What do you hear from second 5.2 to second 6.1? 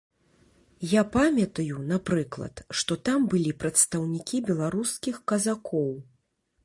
казакоў.